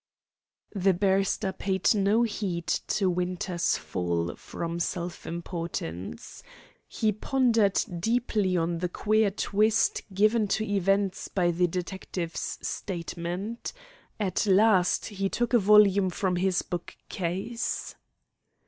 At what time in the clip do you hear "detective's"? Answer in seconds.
11.67-12.57